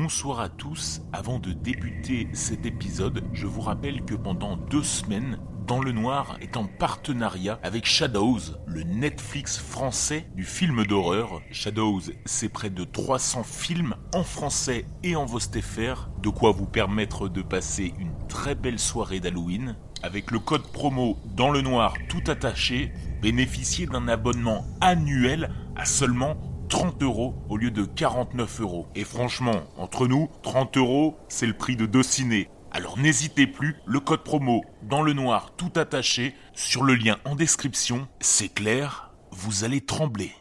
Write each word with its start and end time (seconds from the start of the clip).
Bonsoir 0.00 0.38
à 0.38 0.48
tous. 0.48 1.02
Avant 1.12 1.40
de 1.40 1.52
débuter 1.52 2.28
cet 2.32 2.66
épisode, 2.66 3.24
je 3.32 3.48
vous 3.48 3.62
rappelle 3.62 4.04
que 4.04 4.14
pendant 4.14 4.56
deux 4.56 4.84
semaines, 4.84 5.40
Dans 5.66 5.80
le 5.80 5.90
Noir 5.90 6.36
est 6.40 6.56
en 6.56 6.66
partenariat 6.66 7.58
avec 7.64 7.84
Shadows, 7.84 8.38
le 8.68 8.84
Netflix 8.84 9.58
français 9.58 10.28
du 10.36 10.44
film 10.44 10.84
d'horreur. 10.86 11.42
Shadows, 11.50 12.02
c'est 12.26 12.48
près 12.48 12.70
de 12.70 12.84
300 12.84 13.42
films 13.42 13.96
en 14.14 14.22
français 14.22 14.86
et 15.02 15.16
en 15.16 15.26
vostéphère, 15.26 16.08
de 16.22 16.28
quoi 16.28 16.52
vous 16.52 16.66
permettre 16.66 17.28
de 17.28 17.42
passer 17.42 17.92
une 17.98 18.14
très 18.28 18.54
belle 18.54 18.78
soirée 18.78 19.18
d'Halloween. 19.18 19.74
Avec 20.04 20.30
le 20.30 20.38
code 20.38 20.70
promo 20.70 21.18
Dans 21.34 21.50
le 21.50 21.60
Noir 21.60 21.94
tout 22.08 22.22
attaché, 22.30 22.92
bénéficiez 23.20 23.86
d'un 23.86 24.06
abonnement 24.06 24.64
annuel 24.80 25.50
à 25.74 25.84
seulement 25.84 26.36
30 26.68 27.02
euros 27.02 27.34
au 27.48 27.56
lieu 27.56 27.70
de 27.70 27.84
49 27.84 28.60
euros. 28.60 28.86
Et 28.94 29.04
franchement, 29.04 29.62
entre 29.76 30.06
nous, 30.06 30.28
30 30.42 30.76
euros, 30.76 31.16
c'est 31.28 31.46
le 31.46 31.54
prix 31.54 31.76
de 31.76 31.86
deux 31.86 32.02
ciné. 32.02 32.50
Alors 32.70 32.98
n'hésitez 32.98 33.46
plus, 33.46 33.76
le 33.86 34.00
code 34.00 34.22
promo 34.22 34.62
dans 34.82 35.02
le 35.02 35.14
noir 35.14 35.52
tout 35.56 35.72
attaché 35.76 36.34
sur 36.54 36.84
le 36.84 36.94
lien 36.94 37.16
en 37.24 37.34
description. 37.34 38.06
C'est 38.20 38.52
clair, 38.52 39.12
vous 39.30 39.64
allez 39.64 39.80
trembler. 39.80 40.32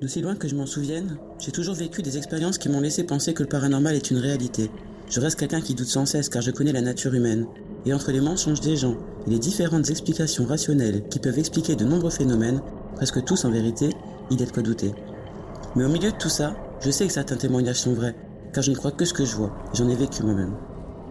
D'aussi 0.00 0.20
loin 0.20 0.36
que 0.36 0.46
je 0.46 0.54
m'en 0.54 0.66
souvienne, 0.66 1.18
j'ai 1.40 1.50
toujours 1.50 1.74
vécu 1.74 2.02
des 2.02 2.18
expériences 2.18 2.58
qui 2.58 2.68
m'ont 2.68 2.80
laissé 2.80 3.04
penser 3.04 3.34
que 3.34 3.42
le 3.42 3.48
paranormal 3.48 3.96
est 3.96 4.10
une 4.10 4.18
réalité. 4.18 4.70
Je 5.10 5.20
reste 5.20 5.38
quelqu'un 5.38 5.60
qui 5.60 5.74
doute 5.74 5.88
sans 5.88 6.06
cesse 6.06 6.28
car 6.28 6.42
je 6.42 6.50
connais 6.50 6.72
la 6.72 6.82
nature 6.82 7.14
humaine. 7.14 7.46
Et 7.86 7.92
entre 7.92 8.12
les 8.12 8.20
mensonges 8.20 8.60
des 8.60 8.76
gens 8.76 8.96
et 9.26 9.30
les 9.30 9.38
différentes 9.38 9.90
explications 9.90 10.44
rationnelles 10.44 11.04
qui 11.08 11.18
peuvent 11.18 11.38
expliquer 11.38 11.76
de 11.76 11.84
nombreux 11.84 12.10
phénomènes, 12.10 12.60
presque 12.96 13.24
tous 13.24 13.44
en 13.44 13.50
vérité, 13.50 13.90
il 14.30 14.42
est 14.42 14.46
de 14.46 14.50
quoi 14.50 14.62
douter. 14.62 14.94
Mais 15.76 15.84
au 15.84 15.88
milieu 15.88 16.10
de 16.10 16.16
tout 16.16 16.28
ça, 16.28 16.56
je 16.80 16.90
sais 16.90 17.06
que 17.06 17.12
certains 17.12 17.36
témoignages 17.36 17.80
sont 17.80 17.94
vrais, 17.94 18.14
car 18.52 18.62
je 18.62 18.70
ne 18.70 18.76
crois 18.76 18.90
que 18.90 19.04
ce 19.04 19.14
que 19.14 19.24
je 19.24 19.36
vois, 19.36 19.52
j'en 19.74 19.88
ai 19.88 19.94
vécu 19.94 20.22
moi-même. 20.22 20.54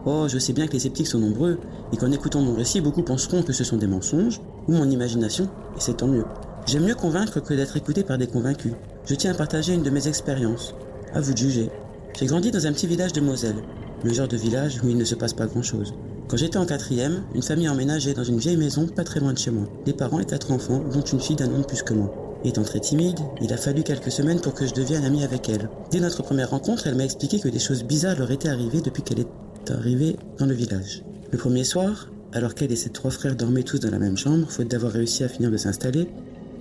Oh, 0.05 0.27
je 0.27 0.38
sais 0.38 0.53
bien 0.53 0.67
que 0.67 0.73
les 0.73 0.79
sceptiques 0.79 1.07
sont 1.07 1.19
nombreux, 1.19 1.59
et 1.91 1.97
qu'en 1.97 2.11
écoutant 2.11 2.41
mon 2.41 2.55
récit, 2.55 2.81
beaucoup 2.81 3.03
penseront 3.03 3.43
que 3.43 3.53
ce 3.53 3.63
sont 3.63 3.77
des 3.77 3.88
mensonges, 3.88 4.39
ou 4.67 4.73
mon 4.73 4.89
imagination, 4.89 5.45
et 5.75 5.79
c'est 5.79 5.97
tant 5.97 6.07
mieux. 6.07 6.25
J'aime 6.65 6.85
mieux 6.85 6.95
convaincre 6.95 7.39
que 7.39 7.53
d'être 7.53 7.77
écouté 7.77 8.03
par 8.03 8.17
des 8.17 8.27
convaincus. 8.27 8.73
Je 9.05 9.15
tiens 9.15 9.31
à 9.31 9.35
partager 9.35 9.73
une 9.73 9.83
de 9.83 9.89
mes 9.89 10.07
expériences. 10.07 10.75
À 11.13 11.21
vous 11.21 11.33
de 11.33 11.38
juger. 11.38 11.69
J'ai 12.17 12.25
grandi 12.25 12.51
dans 12.51 12.67
un 12.67 12.73
petit 12.73 12.88
village 12.88 13.13
de 13.13 13.21
Moselle, 13.21 13.63
le 14.03 14.13
genre 14.13 14.27
de 14.27 14.38
village 14.38 14.81
où 14.83 14.89
il 14.89 14.97
ne 14.97 15.05
se 15.05 15.15
passe 15.15 15.33
pas 15.33 15.45
grand-chose. 15.45 15.93
Quand 16.28 16.36
j'étais 16.36 16.58
en 16.58 16.66
quatrième, 16.66 17.23
une 17.33 17.42
famille 17.42 17.70
emménageait 17.70 18.14
dans 18.14 18.25
une 18.25 18.38
vieille 18.38 18.58
maison 18.58 18.86
pas 18.86 19.06
très 19.06 19.22
loin 19.22 19.31
de 19.31 19.38
chez 19.38 19.50
moi. 19.50 19.64
Des 19.86 19.94
parents 19.94 20.20
et 20.20 20.25
quatre 20.25 20.52
enfants, 20.52 20.84
dont 20.92 21.02
une 21.02 21.22
fille 21.22 21.38
d'un 21.38 21.53
an 21.53 21.59
de 21.59 21.66
plus 21.66 21.84
que 21.84 21.94
moi. 21.94 22.14
Étant 22.44 22.64
très 22.64 22.81
timide, 22.81 23.19
il 23.42 23.53
a 23.53 23.58
fallu 23.58 23.81
quelques 23.81 24.11
semaines 24.11 24.42
pour 24.42 24.53
que 24.53 24.67
je 24.67 24.73
devienne 24.73 25.06
ami 25.06 25.23
avec 25.23 25.47
elle. 25.47 25.69
Dès 25.89 26.02
notre 26.02 26.23
première 26.23 26.50
rencontre, 26.50 26.86
elle 26.86 26.95
m'a 26.95 27.06
expliqué 27.06 27.39
que 27.39 27.47
des 27.47 27.59
choses 27.59 27.84
bizarres 27.84 28.19
leur 28.19 28.30
étaient 28.30 28.50
arrivées 28.50 28.81
depuis 28.81 29.03
qu'elle 29.03 29.22
est 29.22 29.72
arrivée 29.72 30.17
dans 30.38 30.45
le 30.45 30.53
village. 30.53 31.02
Le 31.31 31.38
premier 31.38 31.64
soir, 31.64 32.09
alors 32.34 32.56
qu'elle 32.56 32.73
et 32.73 32.75
ses 32.75 32.89
trois 32.89 33.12
frères 33.12 33.38
dormaient 33.38 33.64
tous 33.64 33.80
dans 33.80 33.89
la 33.89 34.00
même 34.00 34.17
chambre, 34.17 34.52
faute 34.52 34.67
d'avoir 34.67 34.91
réussi 34.91 35.23
à 35.23 35.30
finir 35.30 35.50
de 35.50 35.58
s'installer, 35.58 36.09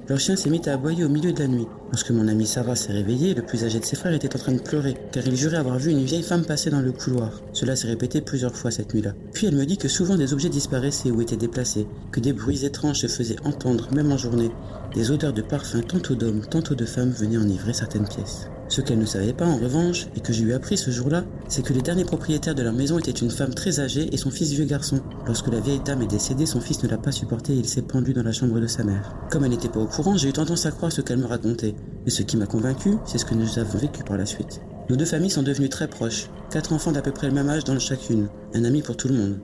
leur 0.08 0.20
chien 0.20 0.36
s'est 0.36 0.50
mis 0.50 0.60
à 0.68 0.74
aboyer 0.74 1.04
au 1.04 1.08
milieu 1.08 1.32
de 1.32 1.40
la 1.40 1.48
nuit. 1.48 1.66
Lorsque 1.90 2.12
mon 2.12 2.28
amie 2.28 2.46
Sarah 2.46 2.76
s'est 2.76 2.92
réveillée, 2.92 3.34
le 3.34 3.42
plus 3.42 3.64
âgé 3.64 3.80
de 3.80 3.84
ses 3.84 3.96
frères 3.96 4.14
était 4.14 4.36
en 4.36 4.38
train 4.38 4.52
de 4.52 4.60
pleurer, 4.60 4.96
car 5.10 5.26
il 5.26 5.34
jurait 5.34 5.56
avoir 5.56 5.78
vu 5.78 5.90
une 5.90 6.04
vieille 6.04 6.22
femme 6.22 6.44
passer 6.44 6.70
dans 6.70 6.80
le 6.80 6.92
couloir. 6.92 7.42
Cela 7.52 7.74
s'est 7.74 7.88
répété 7.88 8.20
plusieurs 8.20 8.54
fois 8.54 8.70
cette 8.70 8.94
nuit-là. 8.94 9.14
Puis 9.32 9.48
elle 9.48 9.56
me 9.56 9.66
dit 9.66 9.78
que 9.78 9.88
souvent 9.88 10.16
des 10.16 10.32
objets 10.32 10.48
disparaissaient 10.48 11.10
ou 11.10 11.20
étaient 11.20 11.36
déplacés, 11.36 11.88
que 12.12 12.20
des 12.20 12.32
bruits 12.32 12.64
étranges 12.64 13.00
se 13.00 13.08
faisaient 13.08 13.40
entendre, 13.44 13.88
même 13.92 14.12
en 14.12 14.16
journée. 14.16 14.52
Des 14.94 15.10
odeurs 15.10 15.32
de 15.32 15.42
parfums 15.42 15.82
tantôt 15.86 16.14
d'hommes, 16.14 16.46
tantôt 16.48 16.76
de 16.76 16.84
femmes 16.84 17.10
venaient 17.10 17.38
enivrer 17.38 17.72
certaines 17.72 18.06
pièces. 18.06 18.48
Ce 18.68 18.80
qu'elle 18.80 18.98
ne 18.98 19.06
savait 19.06 19.32
pas, 19.32 19.46
en 19.46 19.56
revanche, 19.56 20.08
et 20.16 20.20
que 20.20 20.32
j'ai 20.32 20.42
eu 20.42 20.52
appris 20.52 20.76
ce 20.76 20.90
jour-là, 20.90 21.24
c'est 21.48 21.64
que 21.64 21.72
les 21.72 21.82
derniers 21.82 22.04
propriétaires 22.04 22.54
de 22.54 22.62
leur 22.62 22.72
maison 22.72 22.98
étaient 22.98 23.12
une 23.12 23.30
femme 23.30 23.54
très 23.54 23.78
âgée 23.78 24.08
et 24.12 24.16
son 24.16 24.30
fils 24.30 24.50
vieux 24.50 24.64
garçon. 24.64 25.00
Lorsque 25.26 25.48
la 25.48 25.60
vieille 25.60 25.80
dame 25.84 26.02
est 26.02 26.08
décédée, 26.08 26.46
son 26.46 26.60
fils 26.60 26.82
ne 26.82 26.88
l'a 26.88 26.98
pas 26.98 27.12
supporté 27.12 27.52
et 27.52 27.58
il 27.58 27.68
s'est 27.68 27.82
pendu 27.82 28.12
dans 28.12 28.24
la 28.24 28.32
chambre 28.32 28.58
de 28.58 28.66
sa 28.66 28.82
mère. 28.82 29.14
Comme 29.30 29.44
elle 29.44 29.50
n'était 29.50 29.68
pas 29.68 29.80
au 29.80 29.86
courant, 29.86 30.16
j'ai 30.16 30.28
eu 30.28 30.32
tendance 30.32 30.66
à 30.66 30.72
croire 30.72 30.90
ce 30.90 31.00
qu'elle 31.00 31.18
me 31.18 31.26
racontait. 31.26 31.76
Et 32.06 32.10
ce 32.10 32.22
qui 32.22 32.36
m'a 32.36 32.46
convaincu, 32.46 32.96
c'est 33.04 33.18
ce 33.18 33.24
que 33.24 33.34
nous 33.34 33.58
avons 33.58 33.78
vécu 33.78 34.02
par 34.02 34.16
la 34.16 34.26
suite. 34.26 34.60
Nos 34.88 34.96
deux 34.96 35.04
familles 35.04 35.30
sont 35.30 35.42
devenues 35.42 35.68
très 35.68 35.88
proches, 35.88 36.28
quatre 36.50 36.72
enfants 36.72 36.92
d'à 36.92 37.02
peu 37.02 37.12
près 37.12 37.28
le 37.28 37.34
même 37.34 37.48
âge 37.48 37.64
dans 37.64 37.78
chacune, 37.78 38.28
un 38.54 38.64
ami 38.64 38.82
pour 38.82 38.96
tout 38.96 39.08
le 39.08 39.14
monde. 39.14 39.38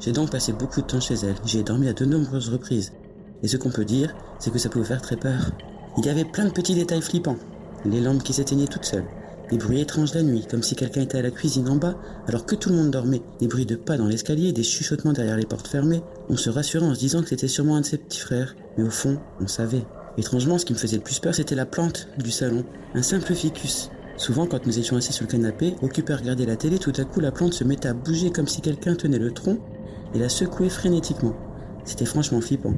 J'ai 0.00 0.12
donc 0.12 0.30
passé 0.30 0.52
beaucoup 0.52 0.82
de 0.82 0.86
temps 0.86 1.00
chez 1.00 1.14
elle, 1.14 1.34
j'y 1.44 1.58
ai 1.58 1.62
dormi 1.62 1.88
à 1.88 1.92
de 1.92 2.04
nombreuses 2.04 2.50
reprises. 2.50 2.92
Et 3.42 3.48
ce 3.48 3.56
qu'on 3.56 3.70
peut 3.70 3.84
dire, 3.84 4.14
c'est 4.38 4.50
que 4.50 4.58
ça 4.58 4.68
pouvait 4.68 4.84
faire 4.84 5.02
très 5.02 5.16
peur. 5.16 5.50
Il 5.98 6.04
y 6.04 6.08
avait 6.08 6.24
plein 6.24 6.44
de 6.44 6.50
petits 6.50 6.74
détails 6.74 7.02
flippants, 7.02 7.36
les 7.84 8.00
lampes 8.00 8.22
qui 8.22 8.32
s'éteignaient 8.32 8.66
toutes 8.66 8.84
seules, 8.84 9.04
des 9.50 9.58
bruits 9.58 9.80
étranges 9.80 10.14
la 10.14 10.22
nuit, 10.22 10.44
comme 10.50 10.62
si 10.62 10.74
quelqu'un 10.74 11.02
était 11.02 11.18
à 11.18 11.22
la 11.22 11.30
cuisine 11.30 11.68
en 11.68 11.76
bas, 11.76 11.96
alors 12.26 12.46
que 12.46 12.56
tout 12.56 12.70
le 12.70 12.76
monde 12.76 12.90
dormait, 12.90 13.22
des 13.38 13.46
bruits 13.46 13.66
de 13.66 13.76
pas 13.76 13.96
dans 13.96 14.06
l'escalier, 14.06 14.52
des 14.52 14.64
chuchotements 14.64 15.12
derrière 15.12 15.36
les 15.36 15.46
portes 15.46 15.68
fermées. 15.68 16.02
On 16.28 16.36
se 16.36 16.50
rassurait 16.50 16.86
en 16.86 16.94
se 16.94 16.98
disant 16.98 17.22
que 17.22 17.28
c'était 17.28 17.46
sûrement 17.46 17.76
un 17.76 17.82
de 17.82 17.86
ses 17.86 17.98
petits 17.98 18.20
frères, 18.20 18.56
mais 18.76 18.84
au 18.84 18.90
fond, 18.90 19.18
on 19.40 19.46
savait. 19.46 19.84
Étrangement, 20.18 20.58
ce 20.58 20.64
qui 20.64 20.72
me 20.72 20.78
faisait 20.78 20.96
le 20.96 21.02
plus 21.02 21.20
peur, 21.20 21.34
c'était 21.34 21.54
la 21.54 21.66
plante 21.66 22.08
du 22.18 22.30
salon, 22.30 22.64
un 22.94 23.02
simple 23.02 23.34
ficus. 23.34 23.90
Souvent, 24.16 24.46
quand 24.46 24.66
nous 24.66 24.78
étions 24.78 24.96
assis 24.96 25.12
sur 25.12 25.26
le 25.26 25.30
canapé, 25.30 25.74
occupés 25.82 26.14
à 26.14 26.16
regarder 26.16 26.46
la 26.46 26.56
télé, 26.56 26.78
tout 26.78 26.92
à 26.96 27.04
coup, 27.04 27.20
la 27.20 27.30
plante 27.30 27.52
se 27.52 27.64
mettait 27.64 27.88
à 27.88 27.94
bouger 27.94 28.30
comme 28.30 28.48
si 28.48 28.62
quelqu'un 28.62 28.94
tenait 28.94 29.18
le 29.18 29.30
tronc 29.30 29.58
et 30.14 30.18
la 30.18 30.28
secouait 30.28 30.70
frénétiquement. 30.70 31.36
C'était 31.84 32.06
franchement 32.06 32.40
flippant. 32.40 32.74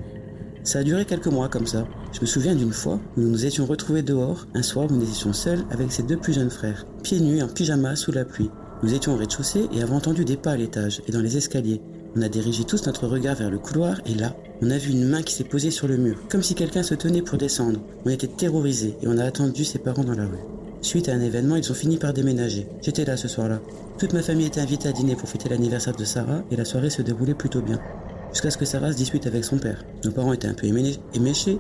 Ça 0.64 0.80
a 0.80 0.82
duré 0.82 1.04
quelques 1.04 1.28
mois 1.28 1.48
comme 1.48 1.66
ça. 1.66 1.86
Je 2.12 2.20
me 2.20 2.26
souviens 2.26 2.54
d'une 2.54 2.72
fois 2.72 3.00
où 3.16 3.20
nous 3.20 3.30
nous 3.30 3.46
étions 3.46 3.66
retrouvés 3.66 4.02
dehors, 4.02 4.46
un 4.54 4.62
soir 4.62 4.86
où 4.90 4.94
nous 4.94 5.08
étions 5.08 5.32
seuls 5.32 5.64
avec 5.70 5.92
ses 5.92 6.02
deux 6.02 6.16
plus 6.16 6.32
jeunes 6.32 6.50
frères, 6.50 6.86
pieds 7.02 7.20
nus 7.20 7.42
en 7.42 7.48
pyjama 7.48 7.96
sous 7.96 8.12
la 8.12 8.24
pluie. 8.24 8.50
Nous 8.82 8.94
étions 8.94 9.14
au 9.14 9.16
rez-de-chaussée 9.16 9.66
et 9.72 9.82
avons 9.82 9.96
entendu 9.96 10.24
des 10.24 10.36
pas 10.36 10.52
à 10.52 10.56
l'étage 10.56 11.02
et 11.08 11.12
dans 11.12 11.20
les 11.20 11.36
escaliers. 11.36 11.80
On 12.16 12.22
a 12.22 12.28
dirigé 12.28 12.64
tous 12.64 12.86
notre 12.86 13.06
regard 13.06 13.36
vers 13.36 13.50
le 13.50 13.58
couloir 13.58 14.00
et 14.06 14.14
là, 14.14 14.36
on 14.62 14.70
a 14.70 14.78
vu 14.78 14.92
une 14.92 15.08
main 15.08 15.22
qui 15.22 15.34
s'est 15.34 15.44
posée 15.44 15.70
sur 15.70 15.88
le 15.88 15.96
mur, 15.96 16.18
comme 16.28 16.42
si 16.42 16.54
quelqu'un 16.54 16.82
se 16.82 16.94
tenait 16.94 17.22
pour 17.22 17.38
descendre. 17.38 17.80
On 18.04 18.10
était 18.10 18.26
terrorisés 18.26 18.96
et 19.02 19.08
on 19.08 19.18
a 19.18 19.24
attendu 19.24 19.64
ses 19.64 19.78
parents 19.78 20.04
dans 20.04 20.14
la 20.14 20.26
rue. 20.26 20.38
Suite 20.80 21.08
à 21.08 21.14
un 21.14 21.20
événement, 21.20 21.56
ils 21.56 21.70
ont 21.70 21.74
fini 21.74 21.96
par 21.96 22.12
déménager. 22.12 22.68
J'étais 22.82 23.04
là 23.04 23.16
ce 23.16 23.26
soir-là. 23.26 23.60
Toute 23.98 24.12
ma 24.12 24.22
famille 24.22 24.46
était 24.46 24.60
invitée 24.60 24.88
à 24.88 24.92
dîner 24.92 25.16
pour 25.16 25.28
fêter 25.28 25.48
l'anniversaire 25.48 25.96
de 25.96 26.04
Sarah 26.04 26.42
et 26.50 26.56
la 26.56 26.64
soirée 26.64 26.90
se 26.90 27.02
déroulait 27.02 27.34
plutôt 27.34 27.60
bien 27.60 27.80
jusqu'à 28.32 28.50
ce 28.50 28.58
que 28.58 28.64
Sarah 28.64 28.92
se 28.92 28.96
dispute 28.96 29.26
avec 29.26 29.44
son 29.44 29.58
père. 29.58 29.84
Nos 30.04 30.10
parents 30.10 30.32
étaient 30.32 30.48
un 30.48 30.54
peu 30.54 30.66
éméchés. 30.66 31.58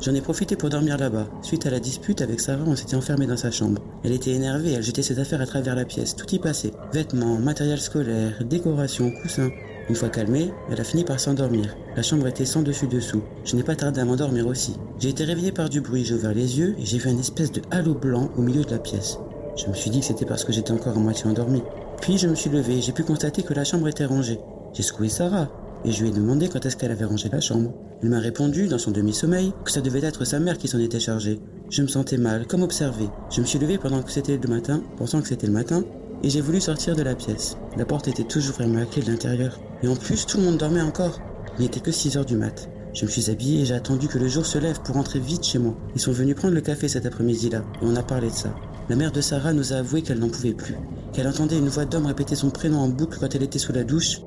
J'en 0.00 0.14
ai 0.14 0.20
profité 0.20 0.56
pour 0.56 0.68
dormir 0.68 0.98
là-bas. 0.98 1.28
Suite 1.42 1.66
à 1.66 1.70
la 1.70 1.78
dispute 1.78 2.22
avec 2.22 2.40
Sarah, 2.40 2.64
on 2.66 2.74
s'était 2.74 2.96
enfermé 2.96 3.26
dans 3.26 3.36
sa 3.36 3.50
chambre. 3.50 3.80
Elle 4.02 4.12
était 4.12 4.32
énervée, 4.32 4.72
elle 4.72 4.82
jetait 4.82 5.02
ses 5.02 5.20
affaires 5.20 5.40
à 5.40 5.46
travers 5.46 5.76
la 5.76 5.84
pièce. 5.84 6.16
Tout 6.16 6.34
y 6.34 6.38
passait. 6.38 6.72
Vêtements, 6.92 7.38
matériel 7.38 7.80
scolaire, 7.80 8.42
décorations, 8.44 9.12
coussins. 9.22 9.50
Une 9.88 9.94
fois 9.94 10.08
calmée, 10.08 10.52
elle 10.70 10.80
a 10.80 10.84
fini 10.84 11.04
par 11.04 11.20
s'endormir. 11.20 11.76
La 11.96 12.02
chambre 12.02 12.26
était 12.26 12.44
sans 12.44 12.62
dessus-dessous. 12.62 13.22
Je 13.44 13.56
n'ai 13.56 13.62
pas 13.62 13.76
tardé 13.76 14.00
à 14.00 14.04
m'endormir 14.04 14.46
aussi. 14.46 14.74
J'ai 14.98 15.10
été 15.10 15.24
réveillé 15.24 15.52
par 15.52 15.68
du 15.68 15.80
bruit, 15.80 16.04
j'ai 16.04 16.14
ouvert 16.14 16.34
les 16.34 16.58
yeux 16.58 16.74
et 16.78 16.84
j'ai 16.84 16.98
vu 16.98 17.10
une 17.10 17.20
espèce 17.20 17.52
de 17.52 17.62
halo 17.70 17.94
blanc 17.94 18.30
au 18.36 18.42
milieu 18.42 18.64
de 18.64 18.70
la 18.70 18.78
pièce. 18.78 19.18
Je 19.56 19.66
me 19.68 19.74
suis 19.74 19.90
dit 19.90 20.00
que 20.00 20.06
c'était 20.06 20.24
parce 20.24 20.44
que 20.44 20.52
j'étais 20.52 20.72
encore 20.72 20.96
à 20.96 21.00
moitié 21.00 21.26
endormi. 21.26 21.62
Puis 22.00 22.18
je 22.18 22.26
me 22.26 22.34
suis 22.34 22.50
levé 22.50 22.78
et 22.78 22.80
j'ai 22.80 22.92
pu 22.92 23.04
constater 23.04 23.42
que 23.42 23.54
la 23.54 23.64
chambre 23.64 23.86
était 23.88 24.04
rangée. 24.04 24.40
J'ai 24.72 24.82
secoué 24.82 25.08
Sarah 25.08 25.48
et 25.84 25.92
je 25.92 26.02
lui 26.02 26.10
ai 26.10 26.12
demandé 26.12 26.48
quand 26.48 26.64
est-ce 26.64 26.76
qu'elle 26.76 26.90
avait 26.90 27.04
rangé 27.04 27.28
la 27.30 27.40
chambre. 27.40 27.72
Elle 28.02 28.08
m'a 28.08 28.18
répondu, 28.18 28.68
dans 28.68 28.78
son 28.78 28.90
demi-sommeil, 28.90 29.52
que 29.64 29.70
ça 29.70 29.80
devait 29.80 30.04
être 30.04 30.24
sa 30.24 30.40
mère 30.40 30.58
qui 30.58 30.68
s'en 30.68 30.78
était 30.78 31.00
chargée. 31.00 31.40
Je 31.70 31.82
me 31.82 31.88
sentais 31.88 32.18
mal, 32.18 32.46
comme 32.46 32.62
observé. 32.62 33.08
Je 33.30 33.40
me 33.40 33.46
suis 33.46 33.58
levé 33.58 33.78
pendant 33.78 34.02
que 34.02 34.10
c'était 34.10 34.38
le 34.38 34.48
matin, 34.48 34.82
pensant 34.96 35.20
que 35.20 35.28
c'était 35.28 35.46
le 35.46 35.52
matin, 35.52 35.84
et 36.22 36.30
j'ai 36.30 36.40
voulu 36.40 36.60
sortir 36.60 36.94
de 36.94 37.02
la 37.02 37.14
pièce. 37.14 37.56
La 37.76 37.84
porte 37.84 38.08
était 38.08 38.24
toujours 38.24 38.56
fermée 38.56 38.82
à 38.82 38.86
clé 38.86 39.02
de 39.02 39.10
l'intérieur. 39.10 39.58
Et 39.82 39.88
en 39.88 39.96
plus, 39.96 40.26
tout 40.26 40.38
le 40.38 40.44
monde 40.44 40.58
dormait 40.58 40.80
encore. 40.80 41.20
Il 41.58 41.62
n'était 41.62 41.80
que 41.80 41.92
6 41.92 42.16
heures 42.16 42.24
du 42.24 42.36
mat. 42.36 42.68
Je 42.94 43.06
me 43.06 43.10
suis 43.10 43.30
habillé 43.30 43.62
et 43.62 43.64
j'ai 43.64 43.74
attendu 43.74 44.06
que 44.06 44.18
le 44.18 44.28
jour 44.28 44.44
se 44.44 44.58
lève 44.58 44.80
pour 44.82 44.96
rentrer 44.96 45.18
vite 45.18 45.44
chez 45.44 45.58
moi. 45.58 45.74
Ils 45.94 46.00
sont 46.00 46.12
venus 46.12 46.36
prendre 46.36 46.54
le 46.54 46.60
café 46.60 46.88
cet 46.88 47.06
après-midi-là, 47.06 47.64
et 47.80 47.84
on 47.84 47.96
a 47.96 48.02
parlé 48.02 48.28
de 48.28 48.34
ça. 48.34 48.54
La 48.88 48.96
mère 48.96 49.12
de 49.12 49.20
Sarah 49.20 49.52
nous 49.52 49.72
a 49.72 49.76
avoué 49.76 50.02
qu'elle 50.02 50.18
n'en 50.18 50.28
pouvait 50.28 50.52
plus, 50.52 50.76
qu'elle 51.12 51.28
entendait 51.28 51.58
une 51.58 51.68
voix 51.68 51.84
d'homme 51.84 52.06
répéter 52.06 52.34
son 52.34 52.50
prénom 52.50 52.78
en 52.78 52.88
boucle 52.88 53.18
quand 53.18 53.34
elle 53.34 53.42
était 53.42 53.58
sous 53.58 53.72
la 53.72 53.84
douche, 53.84 54.20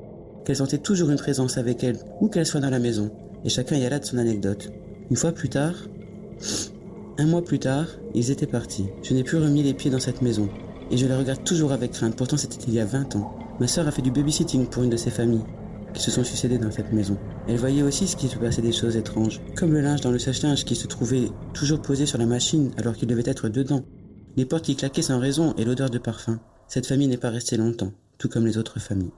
qu'elle 0.46 0.56
sentait 0.56 0.78
toujours 0.78 1.10
une 1.10 1.18
présence 1.18 1.58
avec 1.58 1.82
elle, 1.82 1.98
où 2.20 2.28
qu'elle 2.28 2.46
soit 2.46 2.60
dans 2.60 2.70
la 2.70 2.78
maison, 2.78 3.10
et 3.44 3.48
chacun 3.48 3.76
y 3.76 3.84
alla 3.84 3.98
de 3.98 4.04
son 4.04 4.16
anecdote. 4.16 4.70
Une 5.10 5.16
fois 5.16 5.32
plus 5.32 5.48
tard, 5.48 5.74
un 7.18 7.26
mois 7.26 7.42
plus 7.42 7.58
tard, 7.58 7.88
ils 8.14 8.30
étaient 8.30 8.46
partis. 8.46 8.86
Je 9.02 9.12
n'ai 9.12 9.24
plus 9.24 9.38
remis 9.38 9.64
les 9.64 9.74
pieds 9.74 9.90
dans 9.90 9.98
cette 9.98 10.22
maison, 10.22 10.48
et 10.92 10.96
je 10.96 11.06
la 11.06 11.18
regarde 11.18 11.42
toujours 11.42 11.72
avec 11.72 11.90
crainte, 11.90 12.14
pourtant 12.14 12.36
c'était 12.36 12.64
il 12.68 12.74
y 12.74 12.78
a 12.78 12.84
20 12.84 13.16
ans. 13.16 13.36
Ma 13.58 13.66
sœur 13.66 13.88
a 13.88 13.90
fait 13.90 14.02
du 14.02 14.12
babysitting 14.12 14.66
pour 14.66 14.84
une 14.84 14.90
de 14.90 14.96
ses 14.96 15.10
familles, 15.10 15.42
qui 15.92 16.00
se 16.00 16.12
sont 16.12 16.22
succédées 16.22 16.58
dans 16.58 16.70
cette 16.70 16.92
maison. 16.92 17.18
Elle 17.48 17.56
voyait 17.56 17.82
aussi 17.82 18.06
ce 18.06 18.14
qui 18.14 18.28
se 18.28 18.38
passait 18.38 18.62
des 18.62 18.70
choses 18.70 18.96
étranges, 18.96 19.40
comme 19.56 19.72
le 19.72 19.80
linge 19.80 20.00
dans 20.00 20.12
le 20.12 20.20
sèche-linge 20.20 20.64
qui 20.64 20.76
se 20.76 20.86
trouvait 20.86 21.28
toujours 21.54 21.82
posé 21.82 22.06
sur 22.06 22.18
la 22.18 22.26
machine 22.26 22.70
alors 22.76 22.94
qu'il 22.94 23.08
devait 23.08 23.22
être 23.26 23.48
dedans, 23.48 23.82
les 24.36 24.44
portes 24.44 24.66
qui 24.66 24.76
claquaient 24.76 25.02
sans 25.02 25.18
raison 25.18 25.54
et 25.58 25.64
l'odeur 25.64 25.90
de 25.90 25.98
parfum. 25.98 26.38
Cette 26.68 26.86
famille 26.86 27.08
n'est 27.08 27.16
pas 27.16 27.30
restée 27.30 27.56
longtemps, 27.56 27.90
tout 28.18 28.28
comme 28.28 28.46
les 28.46 28.58
autres 28.58 28.78
familles. 28.78 29.10